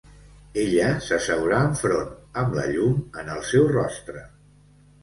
Ella 0.61 0.87
s'asseurà 1.07 1.59
enfront, 1.67 2.09
amb 2.45 2.59
la 2.61 2.67
llum 2.73 2.99
en 3.25 3.35
el 3.37 3.47
seu 3.53 3.71
rostre. 3.79 4.27